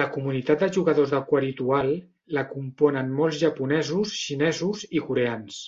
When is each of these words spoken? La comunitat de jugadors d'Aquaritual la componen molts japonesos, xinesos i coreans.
La 0.00 0.06
comunitat 0.16 0.64
de 0.64 0.68
jugadors 0.74 1.14
d'Aquaritual 1.14 1.88
la 2.40 2.44
componen 2.52 3.16
molts 3.22 3.40
japonesos, 3.46 4.14
xinesos 4.26 4.86
i 5.00 5.04
coreans. 5.10 5.66